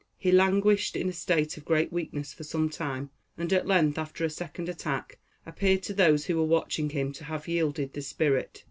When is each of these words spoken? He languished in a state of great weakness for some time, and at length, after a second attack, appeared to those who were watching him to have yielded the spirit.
He 0.17 0.31
languished 0.31 0.95
in 0.95 1.09
a 1.09 1.13
state 1.13 1.57
of 1.57 1.63
great 1.63 1.93
weakness 1.93 2.33
for 2.33 2.43
some 2.43 2.69
time, 2.71 3.11
and 3.37 3.53
at 3.53 3.67
length, 3.67 3.99
after 3.99 4.25
a 4.25 4.31
second 4.31 4.67
attack, 4.67 5.19
appeared 5.45 5.83
to 5.83 5.93
those 5.93 6.25
who 6.25 6.37
were 6.37 6.43
watching 6.43 6.89
him 6.89 7.11
to 7.13 7.25
have 7.25 7.47
yielded 7.47 7.93
the 7.93 8.01
spirit. 8.01 8.59